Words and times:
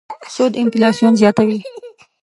سود 0.35 0.53
انفلاسیون 0.61 1.13
زیاتوي. 1.21 1.59